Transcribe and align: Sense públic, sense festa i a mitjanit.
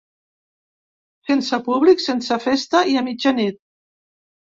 Sense 1.27 1.61
públic, 1.69 2.03
sense 2.07 2.41
festa 2.49 2.85
i 2.97 3.01
a 3.03 3.07
mitjanit. 3.13 3.65